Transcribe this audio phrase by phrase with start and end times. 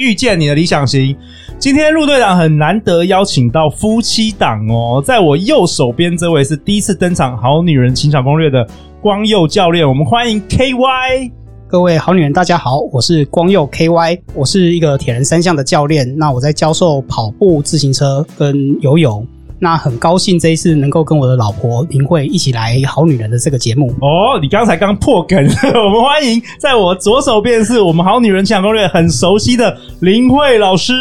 [0.00, 1.14] 遇见你的理想型。
[1.58, 8.66] 今天陆队长很难得邀请到夫妻档哦，在我右手边这位是第一次登场《好女人情场攻略》的
[9.02, 11.30] 光佑教练，我们欢迎 KY。
[11.68, 19.24] 各位好女人，大家好，我是光佑 KY，我是一个铁人三项的教练，那我在教授跑步、自行车跟游泳。
[19.60, 24.38] 那很高兴这一次能够跟我的老婆林慧一起来《好女人》的这个节目哦。
[24.40, 25.38] 你刚才刚破梗，
[25.74, 30.92] 我们欢迎在我左手边是我们《好女人情场攻略》很熟悉的林慧老师。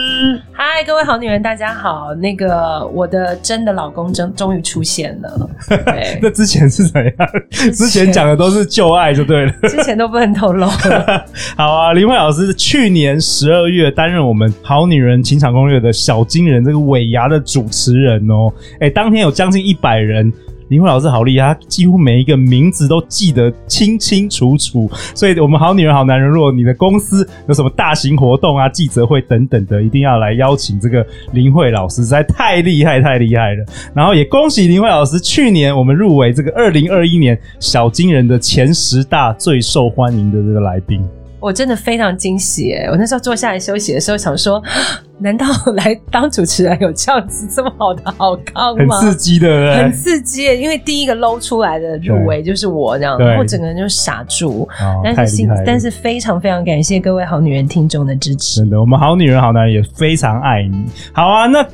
[0.62, 2.14] 嗨，各位好女人，大家好。
[2.16, 5.50] 那个我的真的老公终终于出现了。
[5.86, 7.30] 对，那之前是怎样？
[7.50, 9.52] 之前讲的都是旧爱就对了。
[9.70, 10.68] 之前都不能透露。
[11.56, 18.52] 好啊，林慧老师去年十二月担任我们《好女人情场攻略》的小金人这个尾牙的主持人哦。
[18.82, 20.30] 哎、欸，当天有将近一百人，
[20.70, 24.90] 林慧老师好厉害，他几乎每一个名字都记得清清楚楚。
[25.16, 33.66] 所以，我们好女人好男人，如果你的公司有什么大型活动啊、记者会等等的，一定要来邀请这个林慧老师，实在太厉害、太厉害了。
[33.94, 41.04] 然后也恭喜林慧老师，去年我们入围这个二零二一年小金人的前十大最受欢迎的这个来宾。
[41.40, 42.88] 我真的非常惊喜诶！
[42.90, 44.62] 我那时候坐下来休息的时候，想说，
[45.20, 48.98] 难道来当主持人有这样子这么好的好康吗？
[48.98, 50.44] 很刺激的，很刺激。
[50.60, 54.68] 因为第一个露出来的入围就是我这样，然后整个人就傻住。
[54.82, 58.60] 哦、但是但是非常非常感谢各位好女人听众的支持。
[58.60, 60.86] 真的，我们好女人好男人也非常爱你。
[61.14, 61.66] 好啊，那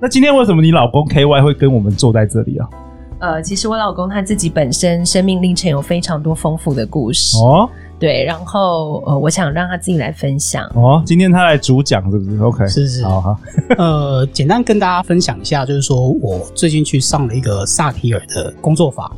[0.00, 2.68] 那今天为什么你老公 KY 会跟我们坐在这里啊？
[3.20, 7.70] 呃，其实我老公他自己本身生命历程有非常多丰富的故事哦。
[8.02, 11.00] 对，然后呃，我想让他自己来分享哦。
[11.06, 13.38] 今天他来主讲是不是？OK，是是，好好。
[13.78, 19.08] 呃，简单跟大家分享一下，就是说我最近去上了一个萨提尔的工作坊。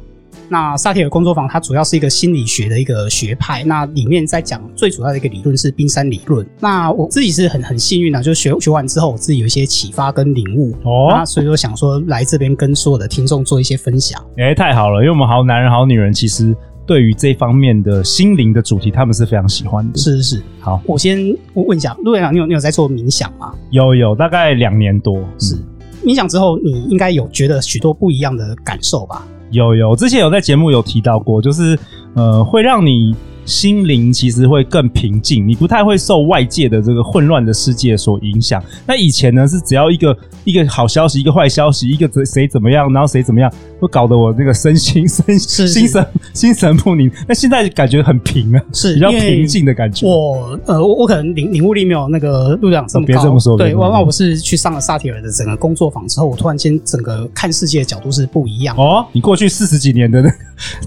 [0.51, 6.47] 那萨提尔工作坊它主要是一个心理学的一个学派，那里面在讲最主要的一个理论是冰山理论。
[6.61, 11.09] 那我自己是很很幸运啊，就学 学完之后，我自己有一些启发跟领悟哦。
[11.09, 14.23] 那所以说想说来这边跟所有的听众做一些分享。
[14.37, 16.55] 哎，太好了，因为我们好男人好女人其实。
[16.87, 19.99] 对于这方面的心灵的主题，他们是非常喜欢的。
[19.99, 21.19] 是是是，好，我先
[21.55, 23.55] 问一下陆院长，你有你有在做冥想吗？
[23.71, 25.19] 有有，大概两年多。
[25.39, 25.57] 是
[26.05, 29.27] 冥想之后，你应该有觉得许多不一样的感受吧？
[29.51, 31.79] 有有，之前有在节目有提到过，就是
[32.15, 33.15] 呃，会让你。
[33.45, 38.63] 心灵其实会更平静，你不太会受外界的这个混乱的世界所影响。
[38.87, 47.11] 那以前呢，是只要一个一个好消息，一个坏消息，一个谁谁怎么样，然后谁怎么样，会搞得我这个身心 身心神心神不宁。
[47.29, 50.07] 那现在感觉很平啊，是比较平静的感觉。
[50.07, 53.13] 我呃，我我可能领领悟力没有那个陆长这么高。
[53.13, 58.75] 别这么说，对，我我是去上了萨提尔的整个工作坊之后，我突然间整个看世界的角度是不一样。
[58.79, 60.33] 哦，你过去四十几年的那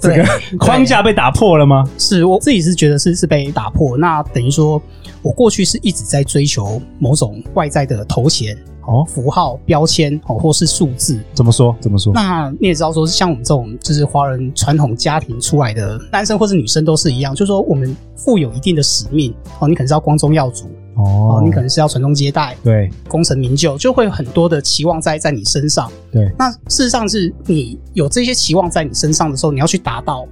[0.02, 0.26] 这个
[0.58, 1.88] 框架被打破了吗？
[2.00, 2.40] 是我。
[2.48, 4.82] 自己是觉得是是被打破，那等于说，
[5.22, 11.20] 我过去是一直在追求某种外在的头衔哦、符号、标签哦，或是数字。
[11.34, 11.76] 怎么说？
[11.82, 12.14] 怎么说？
[12.14, 25.92] 那你也知道，说像我们这种就是华人传统家庭出来的男生或是女生都是一样，就是说我们负有一定的使命哦，你可能是要光宗耀祖哦，你可能是要传宗接代，对，功成名就，就会有很多的期望在在你身上。
[26.14, 30.26] 对，那事实上是你有这些期望在你身上的时候，你要去达到。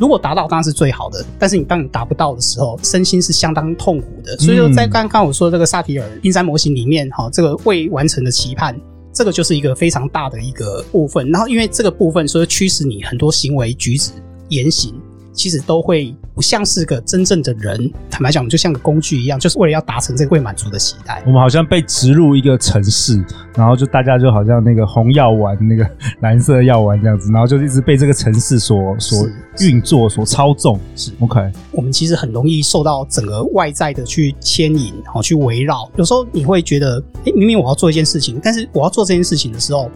[0.00, 4.34] 如果达到当然是最好的，但是你当你达不到的时候，身心是相当痛苦的。
[4.38, 8.74] 所以说，在刚刚我说的这个萨提尔冰山模型里面，哈，这个未完成的期盼，
[9.12, 11.30] 这个就是一个非常大的一个部分。
[11.30, 14.12] 然后，因为这个部分，所以驱使你很多行为举止
[14.48, 14.94] 言行。
[15.40, 21.22] 其实都会不像是个真正的人，坦白讲，就像个工具一样，就是为了要达成这个未满足的期待。
[21.24, 23.24] 我们好像被植入一个城市，
[23.56, 25.90] 然后就大家就好像那个红药丸、那个
[26.20, 29.26] 蓝色药丸这样子，然后就一直被这个城市所所
[29.60, 30.78] 运作、所操纵。
[30.94, 31.40] 是 OK，
[31.72, 35.90] 我们其实很容易受到整个外在的去牵引，好去围绕。
[35.96, 39.90] 有时候你会觉得，诶，明明我要做一件事情，但是我要做这件事情的时候，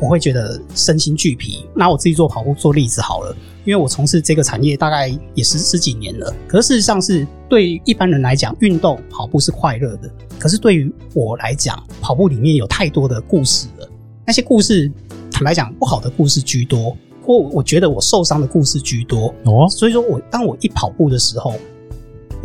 [0.00, 1.66] 我会觉得身心俱疲。
[1.74, 3.36] 拿我自己做跑步做例子好了。
[3.64, 10.08] 因为我从事这个产业大概也十十几年了，可是事实上是对一般人来讲，运动跑步是快乐的。
[10.38, 13.88] 可是对于我来讲，跑步里面有太多的故事了。
[14.24, 14.88] 那些故事，
[15.32, 19.34] 坦白讲，不好的故事居多，或我觉得我受伤的故事居多。
[19.44, 21.52] 哦，所以说我当我一跑步的时候，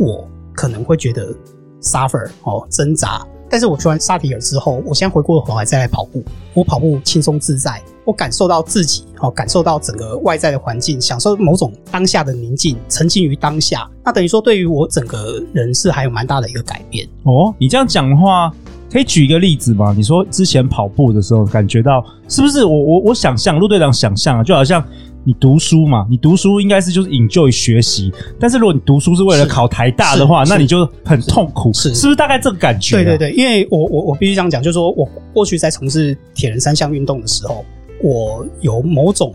[0.00, 1.32] 我可能会觉得
[1.80, 3.24] suffer 哦，挣扎。
[3.52, 13.86] 但是我学完萨提尔之后，我现在回过头来再来跑步，我跑步轻松自在，我感受到自己，哦，感受到整个外在的环境，享受某种当下的宁静，沉浸于当下。
[14.02, 17.06] 那等于说，对于我整个人是还有蛮大的一个改变。
[17.24, 18.50] 哦，你这样讲的话，
[18.90, 19.92] 可以举一个例子吗？
[19.94, 22.72] 你说之前跑步的时候，感觉到是不是我？
[22.72, 24.82] 我我我想象，陆队长想象啊，就好像。
[25.24, 26.06] 你读书嘛？
[26.10, 32.96] 你读书应该是就是 enjoy 学习，但是如果你读书是为了考台大的话，那你就很痛苦，是是不是大概这个感觉？
[32.96, 37.64] 对对对，因为我我我必须这样讲，就是说我过去在从事铁人三项运动的时候，
[38.02, 39.32] 我有某种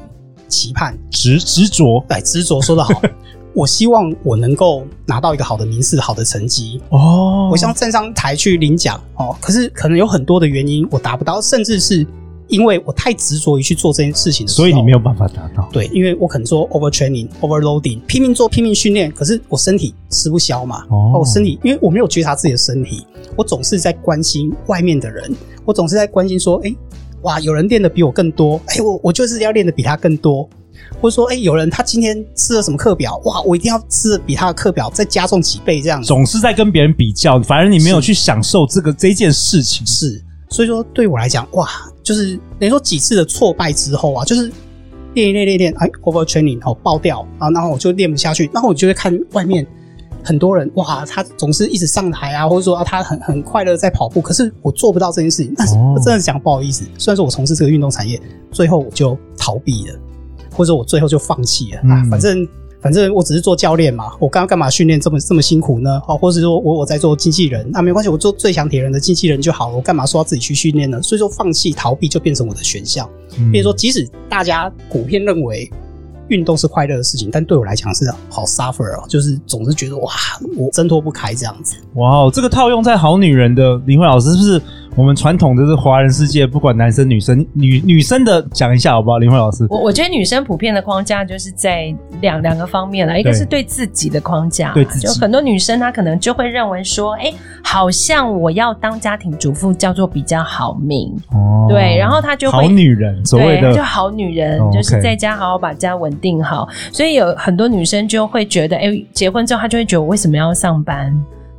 [0.48, 3.01] 期盼、执执着，哎执着说得好，
[3.56, 12.06] 我希望我能够拿到一个好的名次、好的成绩哦，我想站上台去领奖哦，可是可能有很多的原因我达不到，甚至是。
[12.48, 15.68] 因为我太执着于去做这件事情的时候，所以你没有办法达到。
[15.72, 20.84] 对，因为我可能做 overtraining、overloading，拼命做、拼命训练，可是我身体吃不消嘛。
[20.90, 23.06] 哦，我身体，因为我没有觉察自己的身体，
[23.36, 25.34] 我总是在关心外面的人，
[25.66, 26.74] 我总是在关心说，哎，
[27.22, 30.48] 哇，有人练的比我更多，哎，我我就是要练的比他更多，
[31.02, 36.08] 或者说，哎，有人他今天吃了什么课表，哇，我一定要吃的比他的课表再加重几倍这样子。
[36.08, 39.86] 总是在跟别人比较，反而你没有去享受这个这件事情。
[39.86, 40.24] 是。
[40.50, 41.68] 所以说，对我来讲，哇，
[42.07, 44.50] 就是等于说几次的挫败之后啊，就是
[45.13, 49.68] 练一练练练，哎，overtraining 哦，爆掉啊，然后我就练不下去，然后我就会看外面
[50.24, 58.18] 很多人，哇，他总是一直上台啊，或者说啊，他很很快乐在跑步，可是我做不到这件事情，但是我真的想不好意思，虽然说我从事这个运动产业，
[58.54, 60.00] 最后我就逃避了，
[60.56, 62.48] 或者我最后就放弃了啊，反正。
[62.88, 66.01] 反正我只是做教练嘛，我刚刚干嘛训练这么这么辛苦呢？
[66.07, 71.01] 哦，或者说我我在做经纪人，那没关系，我做最强铁人的经纪人就好了，我干嘛说要自己去训练呢？
[71.01, 73.06] 所以说放弃逃避就变成我的选项。
[73.51, 75.69] 比如说，即使大家普遍认为
[76.30, 80.13] 运动是快乐的事情，但对我来讲是好 suffer 哦，就是总是觉得哇，
[80.56, 81.75] 我挣脱不开这样子。
[81.95, 84.62] 哇，这个套用在好女人的林慧老师是不是？
[84.98, 89.20] 我们传统的是华人世界，不管男生女生，女女生的讲一下好不好？
[89.20, 111.16] 林慧老师，我我觉得女生普遍的框架就是在两两个方面了，一个是对自己的框架，对自己，就很多女生她可能就会认为说，哎、欸，好像我要当家庭主妇叫做比较好命，哦，对，然后她就会好女人，所谓的就好女人，哦、就是在家好好把家稳定好，所以有很多女生就会觉得，哎、欸，结婚之后她就会觉得我为什么要上班？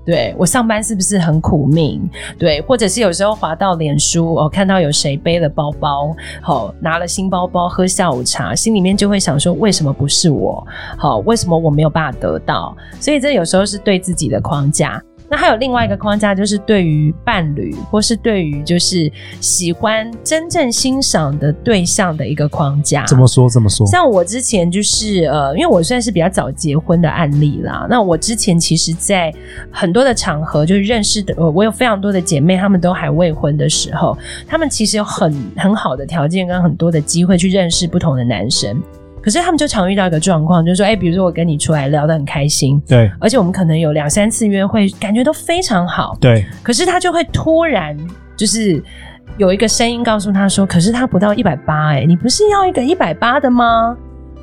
[0.09, 2.01] 对，我上班是不是很苦命？
[2.39, 10.67] 对，或者是有时候滑到脸书，哦、看到有谁背了包包，好、拿了新包包喝下午茶，心里面就会想说，为什么不是我？
[10.97, 12.75] 好、哦，为什么我没有办法得到？
[12.99, 14.99] 所以这有时候是对自己的框架。
[15.31, 19.11] 那还有另外一个框架，就是对于伴侣，或是对于就是
[19.41, 23.05] 喜欢真正欣赏的对象的一个框架。
[23.05, 23.49] 怎么说？
[23.49, 23.87] 怎么说？
[23.87, 27.87] 像我之前就是呃，因为我算是比较早结婚的案例啦。
[27.91, 29.33] 那我之前其实，在
[29.71, 34.17] 很多的场合就是认识的，呃，我有非常多的姐妹，她们都还未婚的时候，
[34.47, 38.83] 她们其实有很很好的条件跟很多的机会去认识不同的男生。
[39.29, 46.47] 可是他们就常遇到一个状况，就是说，哎、欸，比如说我跟你出来聊得很开心，对，而且我们可能有两三次约会，感觉都非常好，对。
[46.63, 47.95] 可是他就会突然
[48.39, 48.83] 就是
[49.37, 53.95] 有一个声音告诉他说，可是他不到一百八，哎，你不是要一个一百八的吗？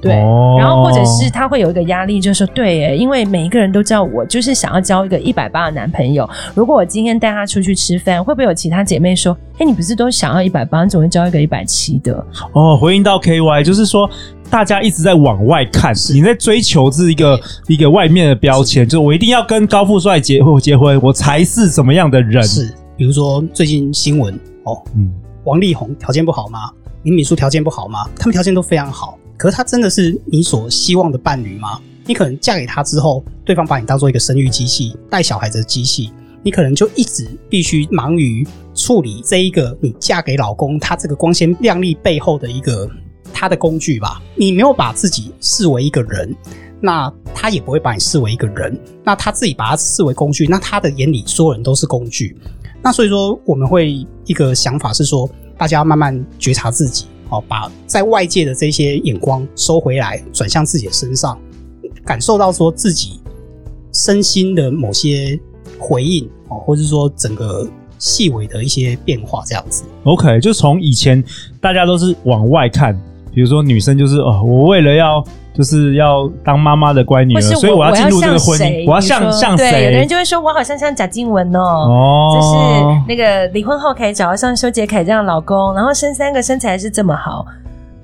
[0.01, 6.29] 对，哦、然后或者是他会有一个压力，就是说，对，哎，因为每一个人都知道我就是想要交一个一百八的男朋友。
[6.53, 12.24] 如果我今天带他出去吃饭，会不会有其他姐妹说，哎，你不是都想要一百八，你总会交一个一百七的？
[12.51, 14.07] 哦，回应到 KY，就是说
[14.55, 22.41] 大家一直在往外看，你在追求是一个一个外面的标签，就是我一定要跟高富帅结婚，结婚我才是什么样的人？
[22.41, 24.33] 是，比如说最近新闻
[24.63, 25.12] 哦，嗯，
[25.43, 26.71] 王力宏条件不好吗？
[27.03, 28.07] 林敏淑条件不好吗？
[28.15, 29.19] 他们条件都非常好。
[29.35, 31.77] 可是他真的是你所希望的伴侣吗？
[32.05, 42.89] 你可能嫁给他之后，对方把你当做一个生育机器、带小孩子的机器，你可能就一直必须忙于处理这一个你嫁给老公他这个光鲜亮丽背后的一个
[43.36, 44.22] 他的工具吧。
[44.36, 46.34] 你没有把自己视为一个人，
[46.80, 48.80] 那他也不会把你视为一个人。
[49.04, 52.36] 那他自己把他视为工具，那他的眼里所有人都是工具。
[52.82, 57.06] 那所以说，我们会一个想法是说，大家要慢慢觉察自己。
[57.30, 61.36] 哦，把在外界的这些眼光收回来，转向自己的身上，
[62.06, 63.20] 感受到说自己
[63.92, 65.39] 身心的某些
[65.80, 69.84] 回应哦，或者是说整个细微的一些变化，这样子。
[70.04, 71.24] OK，就从以前
[71.60, 72.96] 大家都是往外看，
[73.36, 75.24] 比如说女生就是哦，我为了要。
[75.56, 79.86] 就是要当妈妈的乖女儿，所以我要进入这个婚姻，我要像像谁？
[79.86, 87.46] 有的人就会说，我好像像贾静雯哦，哦，就是那个离婚后可以找到像修杰楷这样的老公，然后生三个身材是这么好。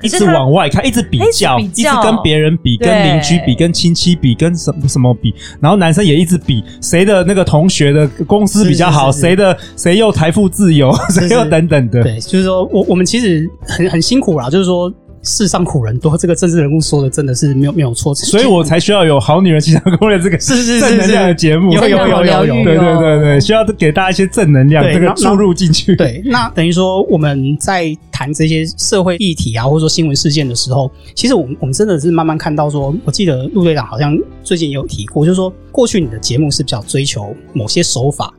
[0.01, 12.01] 一直往外看，一直比较，一直跟别人比，跟邻居比，跟亲戚比，跟什么什么比，然后男生也一直比谁的那个同学的公司比较好，谁的谁又财富自由， 谁又等等的。
[12.01, 14.89] 对，就是说我我们其实很很辛苦啦，就是说。
[15.23, 25.95] 世上苦人多，这个政治人物说的真的是没有没有错，所以我才需要有好女人情场攻略这个是是正能量的节目，有有有有有，对对对对，需要给大家一些正能量，这个注入进去。
[25.95, 38.33] 对，那等于说我们在谈这些社会议题啊，或者说新闻事件的时候，其实我们我们真的是慢慢看到说，我记得陆队长好像最近也有提过，就是说过去你的节目是比较追求某些手法。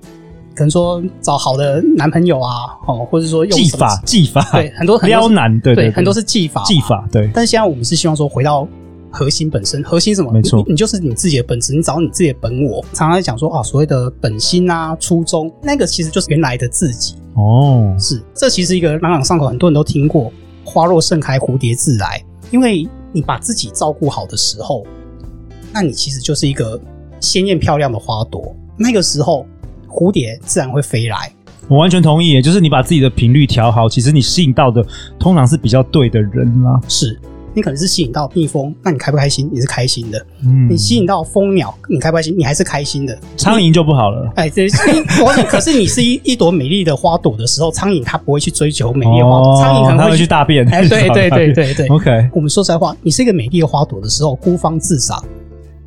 [0.55, 2.51] 可能说找好的男朋友啊，
[2.87, 7.31] 哦，或者说用技法，技法，对，很多撩男，对对，很多是技法，技法，对。
[7.35, 8.69] 但是现在我们是希望说回到
[9.11, 10.33] 核心本身，核心什么？
[10.33, 12.83] 没错，你就是你自己的本质，你找你自己的本我。
[12.93, 17.15] 常常在讲说啊，所谓的本心啊、初衷，那个其实就是原来的自己。
[17.35, 20.31] 哦，是，这其实一个朗朗上口，很多人都听过
[20.65, 22.23] “花若盛开，蝴蝶自来”。
[22.51, 24.85] 因为你把自己照顾好的时候，
[25.73, 26.79] 那你其实就是一个
[27.21, 28.55] 鲜艳漂亮的花朵。
[28.77, 29.47] 那个时候。
[29.93, 31.31] 蝴蝶自然会飞来，
[31.69, 32.31] 我完全同意。
[32.31, 34.85] 也就是你把自己的频率调好，其实你吸引到的
[35.19, 36.81] 通常是比较对的人啦。
[36.89, 37.21] 是，
[37.55, 39.49] 你可能是吸引到蜜蜂，那你开不开心？
[39.53, 40.27] 你是开心的。
[40.45, 42.35] 嗯，你吸引到蜂鸟，你开不开心？
[42.37, 43.17] 你还是开心的。
[43.37, 44.33] 苍蝇就不好了。
[44.37, 44.67] 哎，对，
[45.49, 50.67] 可是你是一 一朵美丽的花朵的时候，苍蝇它不会去追求美丽的花朵，苍蝇可能会去大便。
[50.69, 51.87] 哎，对 对对对对。
[51.89, 55.23] OK，我们说实在话，你是一个美丽的花朵的时候，孤芳自赏，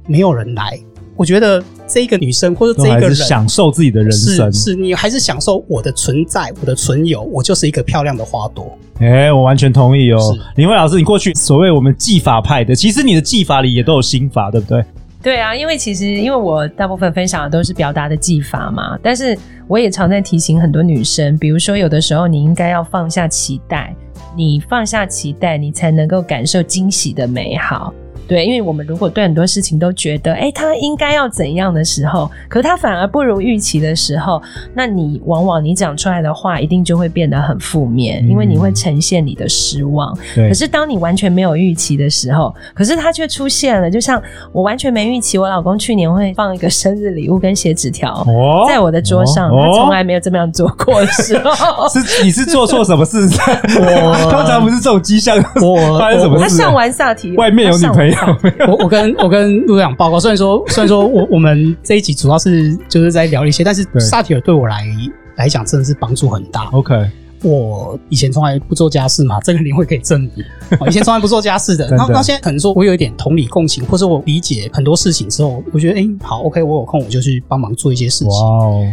[0.08, 0.80] 没有人来。
[1.16, 8.78] 我觉得这一个女生或者这一个人享受自己的人生，是，是你还是享受我的存在，我的存有，我就是一个漂亮的花朵。
[9.00, 10.20] 哎、欸，我完全同意哦。
[10.56, 14.84] 林慧老师，你过去所谓我们技法派的，其实你的技法里也都有心法，对不对？
[15.22, 23.96] 对啊，因为其实因为我大部分分享的都是表达的技法嘛，但是我也常在提醒很多女生，比如说有的时候你应该要放下期待，
[24.36, 27.94] 你放下期待，你才能够感受惊喜的美好。
[28.28, 34.42] 对，因为我们如果对很多事情都觉得，哎，他应该要怎样的时候，可他反而不如预期的时候，
[34.74, 40.18] 那你往往你讲出来的话一定就会变得很负面，嗯、因为你会呈现你的失望。
[40.34, 40.48] 对。
[40.48, 48.26] 可是当你完全没有预期的时候，可是他却出现了，就像我完全没预期，我老公去年会放一个生日礼物跟写纸条
[48.68, 53.18] 在我的桌上，哦、他从来没有这么样做过的时候， 是你是做错什么事？
[53.80, 56.44] 我 通常不是这种迹象，我发生什么事？
[56.44, 58.15] 他上完萨提，外面有女朋友。
[58.68, 64.86] 我我跟我跟陆长报告，虽然说虽然说我我们这一集主要是就是在聊一些，但是萨提尔对我来
[65.36, 66.66] 来讲真的是帮助很大。
[66.72, 66.96] OK，
[67.44, 70.32] 我以前从来不做家事嘛，这个你会可以证明。
[70.88, 78.30] 以前从来不做家事的， 那那现在可能说我有一点同理共情，或者我理解很多事情之后，我觉得哎、欸、好 OK，我有空我就去帮忙做一些事情。
[78.30, 78.88] 哇哦，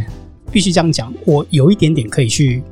[0.50, 2.62] 必须这样讲，我有一点点可以去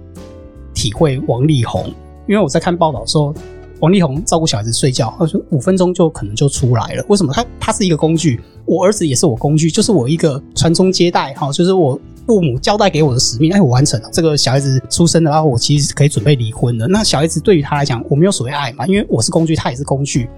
[0.74, 1.86] 体会王力宏，
[2.26, 3.34] 因为我在看报道说。
[3.80, 7.04] 王力宏照顾小孩子睡觉，他说五分钟就可能就出来了。
[7.08, 7.32] 为什么？
[7.32, 13.52] 他他是一个工具，我儿子也是我工具，就是我一个传宗接代，哈，就是我父母交代给我的使命。
[13.52, 14.10] 哎，我完成了。
[14.12, 16.86] 这个小孩子出生了，然后我其实可以准备离婚了。
[16.86, 20.28] 那小孩子对于他来讲，我没有所谓爱嘛，因为我是工具，他也是工具，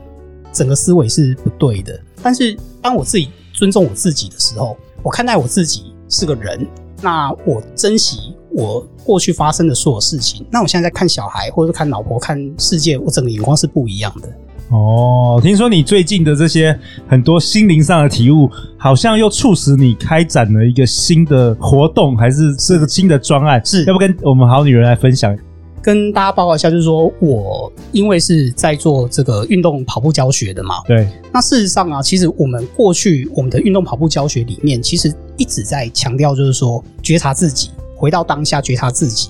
[0.53, 2.01] 整个思维是不对的。
[2.23, 6.65] 但是当我自己尊重我自己的时候，我看待我自己是个人。
[7.01, 10.45] 那我珍惜我过去发生的所有事情。
[10.51, 14.29] 那我现在在看小孩，或者是看老婆、看世界，我整个眼光是不一样的。
[14.71, 23.61] 哦，听说你最近的这些很多心灵上的体悟，好像又促使你开展了一个新的活动，还是这个新的专案？
[23.65, 25.37] 是，要不跟我们好女人来分享？
[25.83, 31.07] 跟大家报告一下，就是说我因为是在做这个运动跑步教学的嘛，对。
[31.33, 37.71] 那事实上啊，其实我们过去我们的运动跑步教学里面，其实一直在强调，就是说觉察自己，
[38.03, 39.29] 回到当下觉察自己。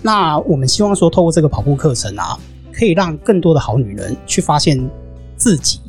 [0.00, 2.38] 那我们希望说，透过这个跑步课程啊，
[2.72, 4.88] 可以让更多的好女人去发现
[5.36, 5.80] 自己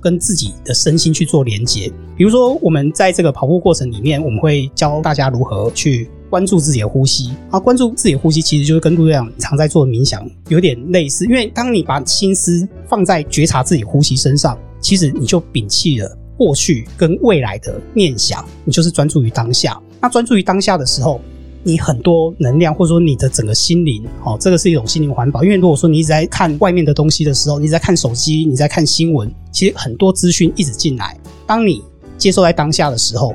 [0.00, 1.92] 跟自己的身心去做连接。
[2.16, 6.08] 比如说，我们在这个跑步过程里面，我们会教大家如何去。
[6.30, 11.24] 关注自己的呼吸啊，关注自己的呼吸，其实就是跟陆队长常在做的冥想有点类似。
[11.26, 19.76] 因为当你把心思放在觉察自己呼吸身上，其实你就摒弃了过去跟未来的念想，你就是专注于当下。
[20.00, 21.20] 那专注于当下的时候，
[21.62, 25.42] 你很多能量或者说你的整个心灵，哦，这个是一种心灵环保。
[25.44, 31.16] 因为如果说你一直在看外面的东西的时候，你在看手机，你在看新闻，其实很多资讯一直进来。
[31.46, 31.82] 当你
[32.16, 33.34] 接受在当下的时候。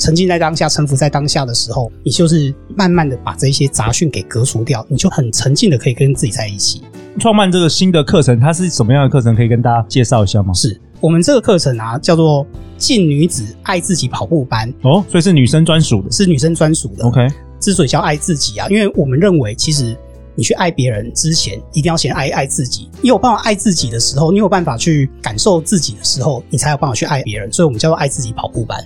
[0.00, 6.82] 沉浸在当下，臣服在当下的时候，你就是慢慢的把这些杂讯给隔除掉，你就很沉浸的可以跟自己在一起。
[7.18, 9.34] 创办这个新的课程，它是什么样的课程？
[9.34, 10.54] 可以跟大家介绍一下吗？
[10.54, 12.46] 是我们这个课程啊，叫做
[12.78, 17.04] “劲女子爱自己跑步班”哦，所以是女生专属的，是女生专属的。
[17.04, 17.26] OK，
[17.60, 19.96] 之所以叫爱自己啊，因为我们认为其实
[20.34, 22.88] 你去爱别人之前，一定要先爱爱自己。
[23.02, 27.52] 你有办法爱自己的时候，你有办法去感受自己的时候，你才有办法去爱别人。
[27.52, 28.78] 所以我们叫做爱自己跑步班。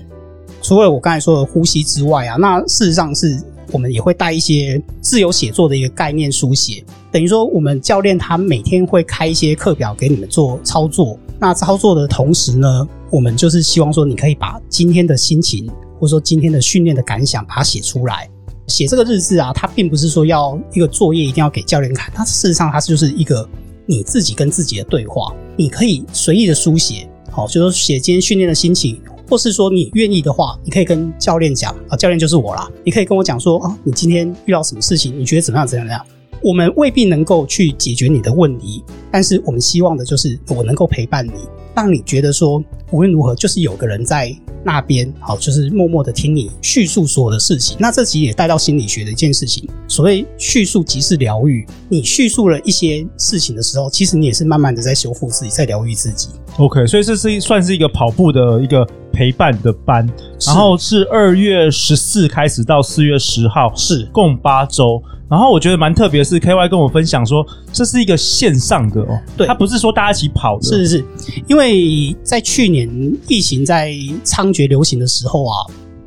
[0.62, 3.38] 除了我刚才说的呼吸之外啊，那事实上是
[3.70, 6.84] 我们也会带一些自由写作的一个概念书写。
[7.10, 11.18] 等于说，我们教练他每天会开一些课表给你们做操作。
[11.38, 18.30] 那操作的同时呢，我们就是希望说，你可以把今天的心情，或者说今天的训练的感想，把它写出来。
[18.66, 23.49] 写这个日志啊，它并不是说要一个作业一定要给教练看，它事实上它就是一个
[23.87, 25.35] 你自己跟自己的对话。
[25.57, 35.66] 你可以随意的书写，好，就是说写今天训练的心情，或是说你愿意的话，你可以跟教练讲啊，教练就是我啦，你可以跟我讲说啊，你今天遇到什么事情，你觉得怎么样？
[35.66, 35.87] 怎样？
[35.87, 36.07] 怎样？
[36.42, 41.33] 我们未必能够去解决你的问题，但是我们希望的就是我能够陪伴你，
[41.75, 42.61] 让你觉得说
[42.92, 44.32] 无论如何就是有个人在
[44.64, 47.76] 那边，好，就是默默的听你叙述所有的事情。
[47.80, 51.66] 那这其实也带到心理学的一件事情，所谓叙述即是疗愈。
[51.88, 56.28] 你叙述了一些事情的时候，其实你也是慢慢的在修复自己，在疗愈自己。
[56.59, 60.06] OK，所以这是算是一个跑步的一个陪伴的班，
[60.47, 64.04] 然后是二月十四开始到四月十号，是。
[64.12, 65.02] 共八周。
[65.30, 67.42] 然后我觉得蛮特别的是，KY 跟我分享说，
[67.73, 72.87] 这是一个线上的哦，对，它不是说大家一起跑的，是是是，因为在去年
[73.28, 73.92] 疫情在
[74.23, 75.56] 猖獗流行的时候啊，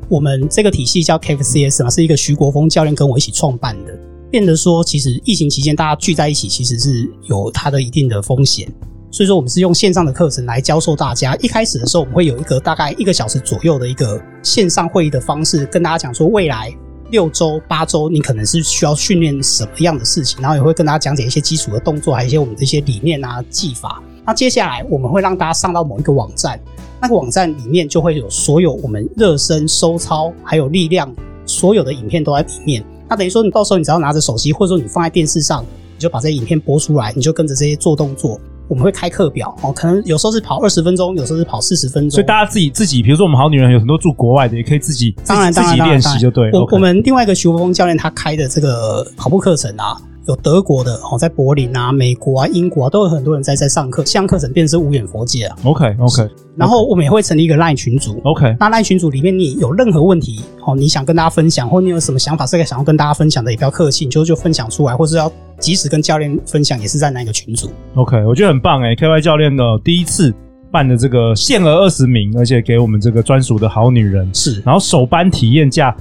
[0.08, 3.98] 我们这个体系叫 KFCS 嘛，是一个徐国峰教练跟我一起创办的，
[4.30, 8.72] 变得说其实疫情期间大家聚在一起，其实是有它的一定的风险，
[9.16, 11.34] 所以说我们是用线上的课程来教授大家。
[11.36, 16.70] 一开始的时候，我们会有一个大概一个小时左右的一个线上会议的方式，跟大家讲说未来。
[17.10, 24.02] 六周、八周，你可能是需要训练什么样的事情，然后也会跟大家讲解一些基础的动作，还有一些我们的一些理念啊、技法。
[24.26, 26.60] 那接下来我们会让大家上到某一个网站，
[27.00, 31.10] 那个网站里面就会有所有我们热身、收操还有力量
[31.46, 32.84] 所有的影片都在里面。
[33.08, 38.38] 那等于说，你到时候你只要拿着手机，或者说你放在电视上，你就把这些影片播出来，你就跟着这些做动作。
[38.68, 42.10] 我们会开课表哦，可能有时候是跑二十分钟，有时候是跑四十分钟。
[42.10, 46.50] 所以大家自己自己，比如说我们好女人有很多住国外的，也可以自己当然自己练习就对。
[46.52, 49.96] 我我们另外一个徐国峰教练他开的这个跑步课程啊。
[50.26, 54.04] 有德国的哦，在柏林啊、美国啊、英国啊，都有很多人在在上课。
[54.04, 55.56] 线上课程变成是无远佛界啊。
[55.64, 56.28] OK OK。
[56.56, 58.20] 然后我们也会成立一个 LINE 群组。
[58.24, 58.56] OK。
[58.58, 67.70] 那 LINE 群组里面，你有任何问题哦，你想跟大家分享，或你有什么想法，这个想要跟大家分享的，也不要客气，你就就分享出来，或是要及时跟教练分享，也是在那个群组。
[67.94, 70.34] OK，我觉得很棒诶，KY 教练的第一次
[70.72, 75.96] 办的这个限额二十名，而且给我们这个专属的好女人是，然后首班体验价。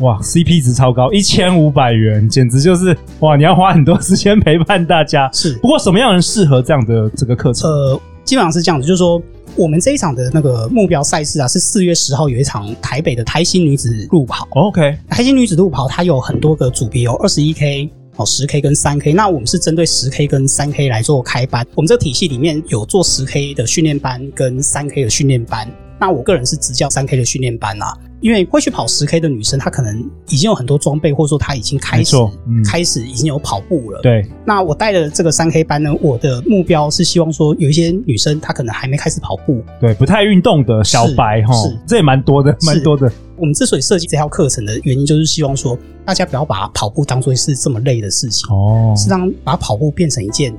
[0.00, 3.34] 哇，CP 值超高，一千五百元，简直就是哇！
[3.34, 5.30] 你要花很多时间陪伴大家。
[5.32, 7.70] 是，不过什么样人适合这样的这个课程？
[7.70, 9.22] 呃，基本上是这样子，就是说
[9.56, 14.46] 我们这一场的那个目标赛事啊，是四月十号有一场台北的台新女子路跑。
[14.50, 19.14] OK，台新女子路跑它有很多个组别，有二十一 K、哦十 K 跟三 K。
[19.14, 21.66] 那我们是针对十 K 跟三 K 来做开班。
[21.74, 25.66] 我们这个体系里面有做十 K 的训练班跟三 K 的训练班。
[25.98, 29.98] 那我个人是执教三 K 的训练班啦，因为会去跑十 K 的女生，她可能
[30.28, 34.00] 已经有很多装备，或者说她已经开始、嗯、开始已经有跑步了。
[34.02, 34.26] 对。
[34.44, 43.10] 那我带的这个三 K 班呢，我的目标是希望说，有一些女生她可能还没开始跑步，对，不太运动的小白哈，是，这也蛮多的，蛮多的。
[43.36, 50.54] 我们之所以设计这套课程的原因，就是希望说，大家不要把跑步当做是这么累的事情哦，是让把跑步变成一件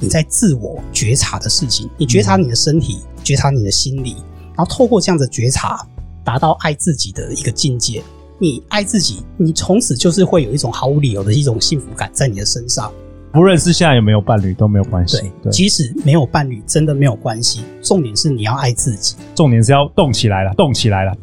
[0.00, 4.16] 你在自我觉察的事情，你觉察你的身体，嗯、觉察你的心理。
[4.56, 5.86] 然后透过这样的觉察，
[6.26, 8.02] 达到爱自己的一个境界。
[8.38, 12.92] 你爱自己，你从此就是会有一种毫无理由的一种幸福感在你的身上。
[13.32, 15.30] 不论是现在有没有伴侣都没有关系。
[15.42, 17.62] 对，即使没有伴侣，真的没有关系。
[17.80, 21.16] 重点是你要爱自己，重点是要动起来了，动起来了。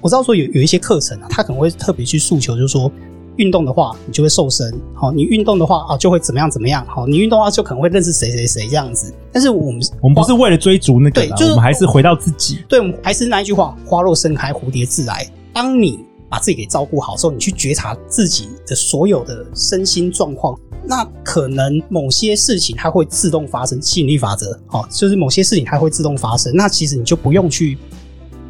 [0.00, 2.92] 我知道说有有一些课程啊，他可能会特别去诉求，就是说。
[3.36, 4.72] 运动的话，你就会瘦身。
[4.94, 6.84] 好，你运动的话啊，就会怎么样怎么样。
[6.86, 9.12] 好，你运动的话，就可能会认识谁谁谁这样子。
[9.32, 12.58] 但是我们我们不是为了追逐那个，对，就是我们还是回到自己。
[12.68, 15.26] 对，我们还是那一句话：花落盛开，蝴蝶自来。
[15.52, 24.58] 当你把自己给照顾好之后，你去觉察自己的所有的身心状况，那可能某些事情它会自动发生，吸引力法则。
[24.66, 26.54] 好，就是某些事情它会自动发生。
[26.54, 27.78] 那其实你就不用去。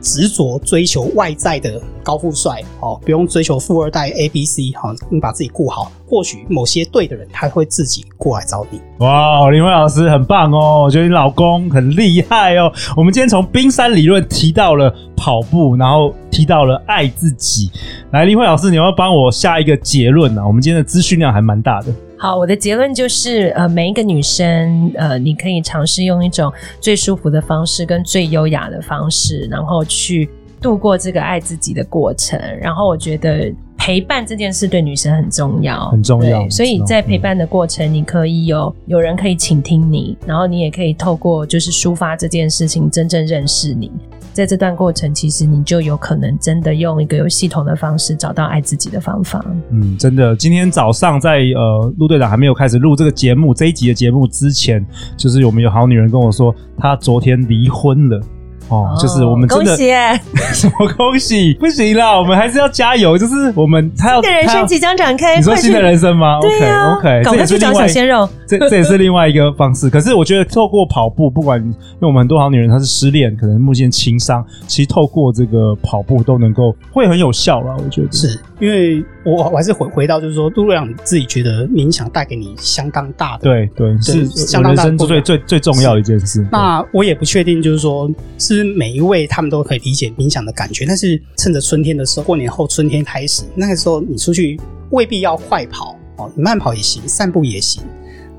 [0.00, 8.80] 执着追求外在的高富帅，哦，不用追求富二代 A B C，好，你把自己顾好，或许某些对的人他会自己过来找你。
[8.98, 12.72] 哇，林辉老师很棒哦，我觉得你老公很厉害哦。
[12.96, 17.70] 我们今天从冰山理论提到了跑步，然后提到了爱自己。
[18.12, 20.46] 来，林辉老师，你要帮我下一个结论啊？
[20.46, 21.92] 我们今天的资讯量还蛮大的。
[22.22, 30.28] 好，我的结论就是，呃，每一个女生，呃，你可以尝试用一种最舒服的方式，跟最优雅的方式，然后去
[30.60, 32.38] 度过这个爱自己的过程。
[32.60, 36.46] 然后，我觉得陪伴这件事对女生很重要，很重要。
[36.50, 43.90] 所以在陪伴的过程，你可以有有人可以倾听你，然后你也可以透过就是抒发这件事情，真正认识你。
[44.32, 49.44] 在这段过程，其实你就有可能真的用一个有系统的方式找到爱自己的方法。
[49.70, 50.34] 嗯，真的。
[50.36, 54.84] 今天早上在呃陆队长还没有开始录这个节目这一集的节目之前，
[55.16, 58.20] 就是我们有好女人跟我说，她昨天离婚了。
[58.70, 59.90] 哦，就是我们真的恭喜
[60.54, 61.54] 什么恭喜？
[61.54, 63.18] 不行啦，我们还是要加油。
[63.18, 66.38] 就是我们他要新的人生即将展开，你说新的人生吗？
[66.40, 68.28] 对啊，OK，OK，赶快去找小鲜肉。
[68.46, 69.90] 这这也是另外一个方式。
[69.90, 77.74] 可是我觉得透过跑步，不管因为我们很多好女人她是失恋，可能目前情伤，其实透过这个跑步都能够会很有效啦。
[77.76, 86.46] 我觉得是因为我我还是回回到就是说，陆队长自己觉得冥想带给你相当大的，对对，是相当大的最最最重要的一件事。
[86.50, 88.70] 那我也不确定，就是说是。
[88.80, 94.58] 每一位他们都可以理解冥想的感觉，但是趁着春天的时候，过年后春天开始，那个时候你出去
[94.90, 97.82] 未必要快跑哦，你慢跑也行，散步也行，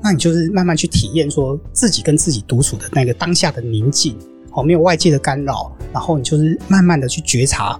[0.02, 4.16] 那你就是慢慢去体验，说自己跟自己独处的那个当下的宁静
[4.52, 7.78] 哦，没有外界的干扰，然后你就是慢慢的去觉察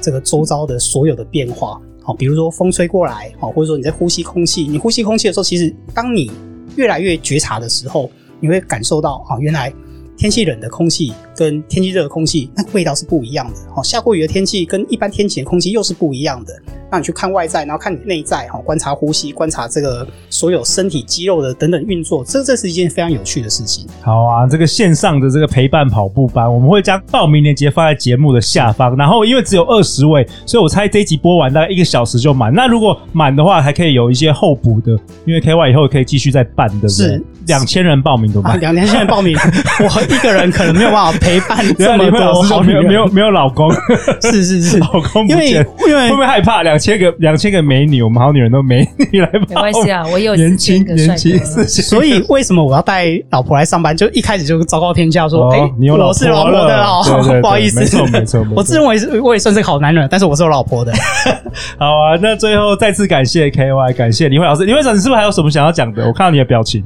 [0.00, 6.30] 这个周遭的所有的变化好，比如说风吹过来好，或者说你在呼吸空气，你呼吸空气的时候，其实当你
[6.76, 8.10] 越来越觉察的时候，
[8.40, 9.72] 你会感受到啊，原来。
[10.20, 13.54] 天气冷的空气跟天气热的空气，那个味道是不一样的。
[13.74, 16.52] 好，下过雨的天气跟一般天气的空气又是不一样的。
[16.92, 23.86] 那你去看外在，然后看你内在，哈，观察呼吸，观察这个所有身体肌肉的等等运作，这这是一件非常有趣的事情。
[24.02, 28.94] 好啊，这个线上的这个陪伴跑步班，我们会将报名链接放在节目的下方。
[28.96, 32.52] 然后因为只有二十位，所以我猜这一集播完大概一个小时就满。
[32.52, 34.92] 那如果满的话，还可以有一些候补的，
[35.24, 36.90] 因为 KY 以后可以继续再办，对不对？
[36.90, 38.56] 是两千人报名，对吧？
[38.56, 39.36] 两千人报名，
[39.80, 43.70] 我一个人可能没有办法陪伴这么多好没有没有没有老公，
[44.22, 45.50] 是是是， 老公，因为
[45.86, 46.78] 因为会不会害怕两？
[46.78, 53.94] 千个两千个美女，我们好女人都美女来报，没关系啊，我有年轻年轻，所以为什么我要带老婆来上班？
[53.94, 57.02] 就一开始就昭告天下说，哎，你有老婆了，
[57.42, 60.92] 不好意思，没错没错，我自认为是我也算是个好男人，但是我是有老婆的。
[61.76, 66.06] 好啊，那最后再次感谢 KY，感谢李慧老师，李慧老师，你是不是还有什么想要讲的？
[66.06, 66.82] 我看到你的表情，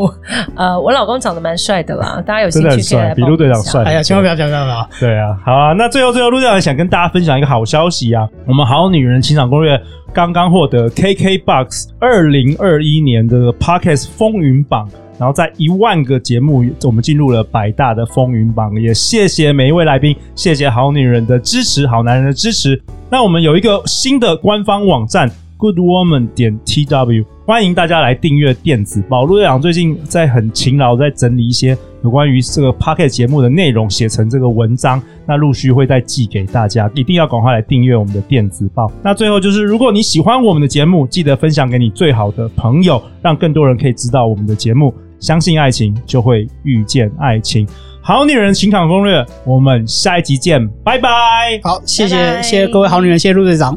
[0.00, 0.14] 我
[0.56, 3.14] 呃，我老公长得蛮帅的啦，大家有兴趣可以来。
[3.14, 4.88] 比陆队长帅，哎呀，千万不要讲这样啊！
[4.98, 9.80] 对啊，好啊，那最后最后陆队长想跟大家分享一个好消息啊，我们好女人情场攻略。
[10.12, 18.74] 刚刚获得 KKBOX 二零二一年的 Podcast 风云榜，然后在一万个节目，我们进入了百大的风云榜。
[18.80, 22.82] 也谢谢每一位来宾，谢谢好女人的支持，好男人的支持。
[23.08, 25.30] 那我们有一个新的官方网站。
[25.60, 29.24] Goodwoman 点 tw，欢迎大家来订阅电子报。
[29.24, 38.90] 陆队长最近在很勤劳，在整理一些有关于这个 Podcast 节目的内容，写成这个文章，那陆续会再寄给大家，一定要赶快来订阅我们的电子报。
[39.02, 44.94] 那最后就是，如果你喜欢我们的节目，记得分享给你最好的朋友，让更多人可以知道我们的节目。
[45.18, 47.68] 相信爱情，就会遇见爱情。
[48.00, 51.60] 好女人情场攻略，我们下一集见，拜拜。
[51.62, 53.76] 好，谢谢，谢谢各位好女人，谢谢陆队长。